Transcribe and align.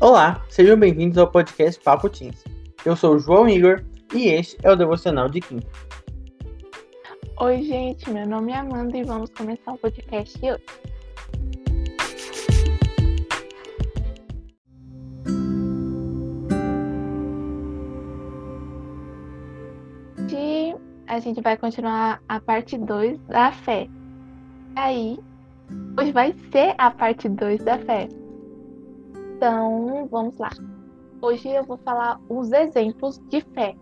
Olá, 0.00 0.42
sejam 0.48 0.78
bem-vindos 0.78 1.18
ao 1.18 1.30
podcast 1.30 1.78
Papo 1.82 2.08
Teens. 2.08 2.42
Eu 2.86 2.96
sou 2.96 3.16
o 3.16 3.18
João 3.18 3.46
Igor 3.46 3.84
e 4.14 4.28
este 4.28 4.56
é 4.62 4.72
o 4.72 4.74
Devocional 4.74 5.28
de 5.28 5.42
Quinta. 5.42 5.68
Oi, 7.38 7.62
gente, 7.62 8.08
meu 8.08 8.26
nome 8.26 8.50
é 8.50 8.56
Amanda 8.56 8.96
e 8.96 9.04
vamos 9.04 9.28
começar 9.28 9.72
o 9.72 9.76
podcast 9.76 10.38
hoje. 10.42 10.64
Hoje 20.16 20.76
a 21.08 21.18
gente 21.20 21.42
vai 21.42 21.58
continuar 21.58 22.22
a 22.26 22.40
parte 22.40 22.78
2 22.78 23.20
da 23.26 23.52
fé. 23.52 23.86
Aí, 24.76 25.18
hoje 26.00 26.10
vai 26.10 26.34
ser 26.50 26.74
a 26.78 26.90
parte 26.90 27.28
2 27.28 27.62
da 27.62 27.78
fé. 27.80 28.08
Então, 29.40 30.06
vamos 30.10 30.36
lá. 30.36 30.50
Hoje 31.22 31.48
eu 31.48 31.64
vou 31.64 31.78
falar 31.78 32.20
os 32.28 32.52
exemplos 32.52 33.18
de 33.30 33.40
fé. 33.54 33.74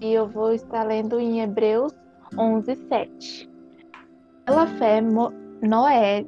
E 0.00 0.14
eu 0.14 0.26
vou 0.28 0.54
estar 0.54 0.82
lendo 0.82 1.20
em 1.20 1.42
Hebreus 1.42 1.92
11, 2.38 2.74
7. 2.88 3.50
Pela 4.46 4.66
fé, 4.66 5.02
Noé, 5.60 6.24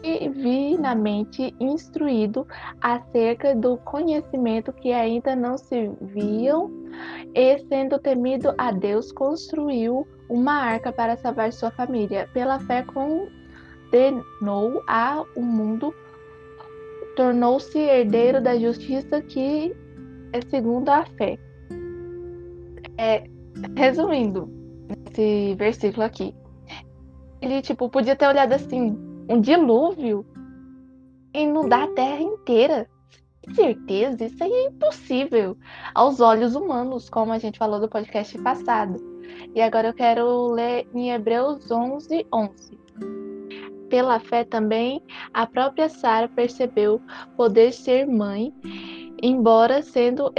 divinamente 0.00 1.52
instruído 1.58 2.46
acerca 2.80 3.52
do 3.52 3.78
conhecimento 3.78 4.72
que 4.72 4.92
ainda 4.92 5.34
não 5.34 5.58
se 5.58 5.90
viam, 6.02 6.70
e 7.34 7.58
sendo 7.66 7.98
temido 7.98 8.54
a 8.58 8.70
Deus, 8.70 9.10
construiu 9.10 10.06
uma 10.28 10.54
arca 10.54 10.92
para 10.92 11.16
salvar 11.16 11.52
sua 11.52 11.72
família. 11.72 12.30
Pela 12.32 12.60
fé, 12.60 12.84
condenou 12.84 13.24
a 14.86 15.24
o 15.34 15.42
mundo, 15.42 15.92
tornou-se 17.20 17.78
herdeiro 17.78 18.40
da 18.40 18.58
justiça 18.58 19.20
que 19.20 19.76
é 20.32 20.40
segundo 20.48 20.88
a 20.88 21.04
fé. 21.04 21.38
É, 22.96 23.24
resumindo, 23.76 24.50
esse 25.06 25.54
versículo 25.56 26.02
aqui. 26.02 26.34
Ele, 27.42 27.60
tipo, 27.60 27.90
podia 27.90 28.16
ter 28.16 28.26
olhado 28.26 28.54
assim, 28.54 28.96
um 29.28 29.38
dilúvio 29.38 30.24
e 31.34 31.42
inundar 31.42 31.82
a 31.82 31.88
terra 31.88 32.22
inteira. 32.22 32.88
Certeza, 33.54 34.24
isso 34.24 34.42
aí 34.42 34.52
é 34.52 34.66
impossível 34.68 35.58
aos 35.94 36.20
olhos 36.20 36.54
humanos, 36.54 37.10
como 37.10 37.32
a 37.32 37.38
gente 37.38 37.58
falou 37.58 37.80
do 37.80 37.88
podcast 37.88 38.38
passado. 38.38 38.96
E 39.54 39.60
agora 39.60 39.88
eu 39.88 39.94
quero 39.94 40.52
ler 40.52 40.88
em 40.94 41.10
Hebreus 41.10 41.70
11, 41.70 42.26
11. 42.32 42.79
Pela 43.90 44.20
fé 44.20 44.44
também, 44.44 45.02
a 45.34 45.46
própria 45.46 45.88
Sara 45.88 46.28
percebeu 46.28 47.02
poder 47.36 47.72
ser 47.72 48.06
mãe 48.06 48.54
embora 49.22 49.82
sendo 49.82 50.32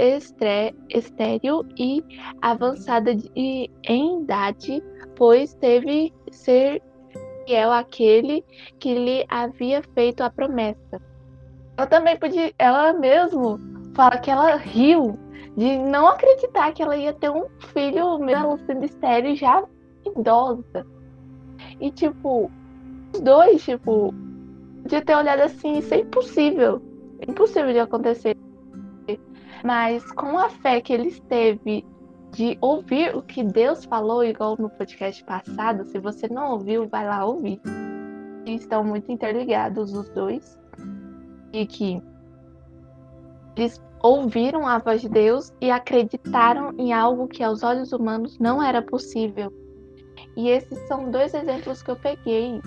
estéril 0.88 1.64
e 1.78 2.02
avançada 2.40 3.14
de, 3.14 3.30
em 3.36 4.22
idade, 4.22 4.82
pois 5.14 5.54
teve 5.54 6.12
ser 6.30 6.82
fiel 7.46 7.70
àquele 7.70 8.44
que 8.80 8.94
lhe 8.94 9.24
havia 9.28 9.82
feito 9.94 10.22
a 10.22 10.30
promessa. 10.30 11.00
Ela 11.76 11.86
também 11.86 12.16
podia, 12.16 12.52
ela 12.58 12.92
mesmo 12.92 13.58
fala 13.94 14.18
que 14.18 14.30
ela 14.30 14.56
riu 14.56 15.18
de 15.56 15.78
não 15.78 16.06
acreditar 16.06 16.72
que 16.72 16.82
ela 16.82 16.96
ia 16.96 17.12
ter 17.12 17.30
um 17.30 17.46
filho, 17.72 18.18
mesmo 18.18 18.58
sendo 18.66 18.84
estéril 18.84 19.36
já 19.36 19.62
idosa. 20.04 20.86
E 21.80 21.90
tipo, 21.90 22.50
os 23.12 23.20
dois, 23.20 23.62
tipo, 23.62 24.14
podia 24.82 25.02
ter 25.02 25.14
olhado 25.16 25.40
assim, 25.40 25.78
isso 25.78 25.94
é 25.94 26.00
impossível. 26.00 26.82
Impossível 27.26 27.72
de 27.72 27.78
acontecer. 27.78 28.36
Mas 29.64 30.04
com 30.12 30.38
a 30.38 30.48
fé 30.48 30.80
que 30.80 30.92
eles 30.92 31.20
teve 31.28 31.84
de 32.32 32.56
ouvir 32.60 33.14
o 33.14 33.22
que 33.22 33.44
Deus 33.44 33.84
falou, 33.84 34.24
igual 34.24 34.56
no 34.58 34.70
podcast 34.70 35.22
passado, 35.24 35.84
se 35.84 35.98
você 35.98 36.26
não 36.28 36.52
ouviu, 36.52 36.88
vai 36.88 37.06
lá 37.06 37.24
ouvir. 37.24 37.60
Estão 38.46 38.82
muito 38.82 39.12
interligados 39.12 39.92
os 39.92 40.08
dois. 40.10 40.58
E 41.52 41.66
que 41.66 42.02
eles 43.56 43.80
ouviram 44.02 44.66
a 44.66 44.78
voz 44.78 45.02
de 45.02 45.08
Deus 45.08 45.52
e 45.60 45.70
acreditaram 45.70 46.72
em 46.78 46.92
algo 46.92 47.28
que 47.28 47.42
aos 47.42 47.62
olhos 47.62 47.92
humanos 47.92 48.38
não 48.38 48.62
era 48.62 48.82
possível. 48.82 49.52
E 50.36 50.48
esses 50.48 50.78
são 50.88 51.10
dois 51.10 51.34
exemplos 51.34 51.82
que 51.82 51.90
eu 51.90 51.96
peguei. 51.96 52.60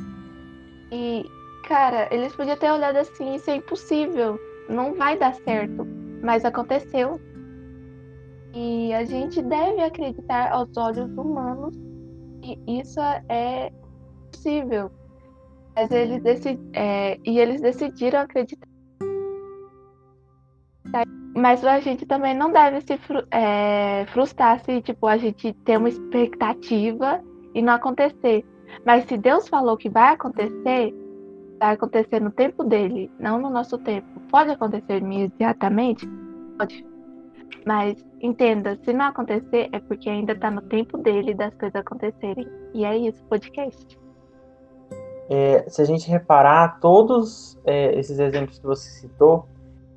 E, 0.91 1.25
cara, 1.67 2.07
eles 2.11 2.35
podiam 2.35 2.57
ter 2.57 2.71
olhado 2.71 2.97
assim: 2.97 3.35
isso 3.35 3.49
é 3.49 3.55
impossível, 3.55 4.39
não 4.69 4.93
vai 4.93 5.17
dar 5.17 5.33
certo 5.33 5.85
mas 6.25 6.43
aconteceu. 6.43 7.21
E 8.53 8.93
a 8.93 9.05
gente 9.05 9.41
deve 9.41 9.81
acreditar 9.81 10.51
aos 10.51 10.75
olhos 10.75 11.11
humanos 11.17 11.75
que 12.41 12.57
isso 12.67 12.99
é 13.29 13.71
possível. 14.31 14.91
Mas 15.75 15.91
eles 15.91 16.23
é, 16.73 17.19
e 17.23 17.37
eles 17.37 17.61
decidiram 17.61 18.21
acreditar. 18.21 18.67
Mas 21.35 21.65
a 21.65 21.79
gente 21.81 22.05
também 22.05 22.33
não 22.33 22.51
deve 22.51 22.79
se 22.81 22.97
é, 23.29 24.05
frustrar 24.07 24.63
se 24.63 24.81
tipo, 24.81 25.05
a 25.05 25.17
gente 25.17 25.53
ter 25.65 25.77
uma 25.77 25.89
expectativa 25.89 27.21
e 27.53 27.61
não 27.61 27.73
acontecer. 27.73 28.45
Mas 28.85 29.05
se 29.05 29.17
Deus 29.17 29.47
falou 29.47 29.77
que 29.77 29.89
vai 29.89 30.13
acontecer, 30.13 30.93
vai 31.59 31.73
acontecer 31.73 32.19
no 32.19 32.31
tempo 32.31 32.63
dele, 32.63 33.11
não 33.19 33.39
no 33.39 33.49
nosso 33.49 33.77
tempo. 33.77 34.07
Pode 34.29 34.51
acontecer 34.51 34.97
imediatamente? 34.97 36.07
Pode. 36.57 36.85
Mas 37.65 38.03
entenda, 38.21 38.77
se 38.83 38.93
não 38.93 39.05
acontecer, 39.05 39.69
é 39.71 39.79
porque 39.79 40.09
ainda 40.09 40.33
está 40.33 40.51
no 40.51 40.61
tempo 40.61 40.97
dele 40.97 41.33
das 41.33 41.53
coisas 41.55 41.75
acontecerem. 41.75 42.47
E 42.73 42.85
é 42.85 42.97
isso, 42.97 43.23
podcast. 43.25 43.99
É, 45.29 45.67
se 45.67 45.81
a 45.81 45.85
gente 45.85 46.09
reparar, 46.09 46.79
todos 46.79 47.59
é, 47.65 47.97
esses 47.97 48.19
exemplos 48.19 48.59
que 48.59 48.65
você 48.65 48.89
citou 48.89 49.47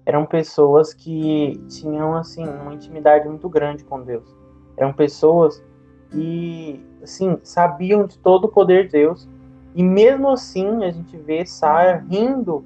eram 0.06 0.24
pessoas 0.24 0.94
que 0.94 1.60
tinham 1.68 2.14
assim 2.14 2.42
uma 2.48 2.72
intimidade 2.72 3.28
muito 3.28 3.46
grande 3.48 3.84
com 3.84 4.00
Deus. 4.02 4.34
Eram 4.76 4.92
pessoas 4.92 5.62
que 6.10 6.84
assim 7.02 7.38
sabiam 7.42 8.06
de 8.06 8.18
todo 8.18 8.44
o 8.44 8.48
poder 8.48 8.86
de 8.86 8.92
Deus 8.92 9.28
e 9.74 9.82
mesmo 9.82 10.28
assim 10.28 10.84
a 10.84 10.90
gente 10.90 11.16
vê 11.16 11.44
Sara 11.46 12.04
rindo, 12.08 12.64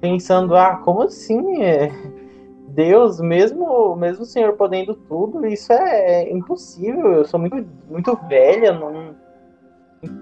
pensando 0.00 0.56
ah 0.56 0.76
como 0.76 1.02
assim 1.02 1.62
é, 1.62 1.92
Deus, 2.68 3.20
mesmo, 3.20 3.96
mesmo 3.96 4.22
o 4.22 4.26
Senhor 4.26 4.52
podendo 4.52 4.94
tudo, 4.94 5.44
isso 5.46 5.72
é, 5.72 6.22
é 6.22 6.32
impossível. 6.32 7.12
Eu 7.12 7.24
sou 7.24 7.40
muito, 7.40 7.66
muito 7.90 8.16
velha, 8.28 8.72
não. 8.72 9.16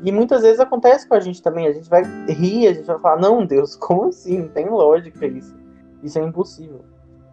E 0.03 0.11
muitas 0.11 0.41
vezes 0.43 0.59
acontece 0.59 1.07
com 1.07 1.15
a 1.15 1.21
gente 1.21 1.43
também. 1.43 1.67
A 1.67 1.73
gente 1.73 1.91
vai 1.91 2.03
rir, 2.29 2.69
a 2.69 2.73
gente 2.73 2.87
vai 2.87 2.99
falar, 2.99 3.21
não, 3.21 3.45
Deus, 3.45 3.77
como 3.77 4.07
assim? 4.07 4.39
Não 4.39 4.49
tem 4.49 4.69
lógica 4.69 5.27
isso. 5.27 5.55
Isso 6.03 6.19
é 6.19 6.23
impossível. 6.23 6.81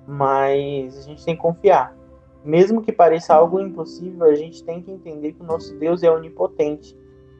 Mas 0.05 0.97
a 0.97 1.01
gente 1.03 1.23
tem 1.23 1.35
que 1.35 1.41
confiar. 1.41 1.95
Mesmo 2.43 2.81
que 2.81 2.91
pareça 2.91 3.33
algo 3.33 3.59
impossível, 3.59 4.25
a 4.25 4.35
gente 4.35 4.63
tem 4.63 4.81
que 4.81 4.91
entender 4.91 5.33
que 5.33 5.41
o 5.41 5.45
nosso 5.45 5.73
Deus 5.77 6.03
é 6.03 6.11
onipotente. 6.11 6.97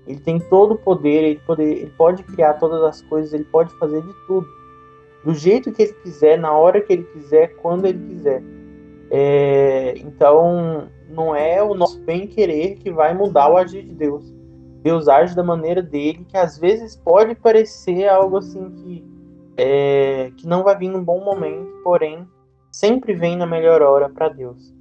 Ele 0.07 0.19
tem 0.19 0.39
todo 0.39 0.73
o 0.73 0.77
poder, 0.77 1.23
ele, 1.23 1.39
poder, 1.45 1.77
ele 1.77 1.93
pode 1.97 2.23
criar 2.23 2.55
todas 2.55 2.81
as 2.83 3.01
coisas, 3.03 3.33
ele 3.33 3.45
pode 3.45 3.73
fazer 3.77 4.01
de 4.01 4.13
tudo 4.27 4.47
do 5.23 5.33
jeito 5.33 5.71
que 5.71 5.83
ele 5.83 5.93
quiser, 5.93 6.37
na 6.37 6.51
hora 6.51 6.81
que 6.81 6.93
ele 6.93 7.03
quiser, 7.03 7.55
quando 7.55 7.85
ele 7.85 7.99
quiser. 8.07 8.43
É, 9.09 9.93
então, 9.97 10.89
não 11.09 11.35
é 11.35 11.63
o 11.63 11.73
nosso 11.73 11.99
bem-querer 12.01 12.75
que 12.75 12.91
vai 12.91 13.13
mudar 13.13 13.49
o 13.49 13.57
agir 13.57 13.83
de 13.83 13.93
Deus. 13.93 14.33
Deus 14.81 15.07
age 15.07 15.35
da 15.35 15.43
maneira 15.43 15.81
dele, 15.81 16.25
que 16.27 16.35
às 16.35 16.57
vezes 16.57 16.95
pode 16.95 17.35
parecer 17.35 18.07
algo 18.07 18.37
assim 18.37 18.69
que, 18.71 19.05
é, 19.55 20.31
que 20.35 20.45
não 20.45 20.63
vai 20.63 20.77
vir 20.77 20.89
num 20.89 21.03
bom 21.03 21.23
momento, 21.23 21.71
porém, 21.83 22.27
sempre 22.69 23.13
vem 23.13 23.37
na 23.37 23.45
melhor 23.45 23.81
hora 23.81 24.09
para 24.09 24.27
Deus. 24.27 24.73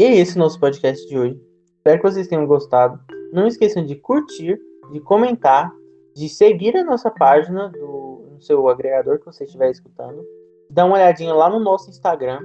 E 0.00 0.02
é 0.02 0.16
esse 0.16 0.34
o 0.36 0.38
nosso 0.38 0.58
podcast 0.58 1.06
de 1.06 1.18
hoje. 1.18 1.38
Espero 1.76 2.00
que 2.00 2.10
vocês 2.10 2.26
tenham 2.26 2.46
gostado. 2.46 2.98
Não 3.34 3.46
esqueçam 3.46 3.84
de 3.84 3.96
curtir, 3.96 4.58
de 4.90 4.98
comentar, 5.00 5.70
de 6.16 6.26
seguir 6.26 6.74
a 6.74 6.82
nossa 6.82 7.10
página 7.10 7.68
do, 7.68 8.24
no 8.32 8.40
seu 8.40 8.66
agregador 8.70 9.18
que 9.18 9.26
você 9.26 9.44
estiver 9.44 9.70
escutando. 9.70 10.24
Dá 10.70 10.86
uma 10.86 10.94
olhadinha 10.94 11.34
lá 11.34 11.50
no 11.50 11.60
nosso 11.60 11.90
Instagram, 11.90 12.40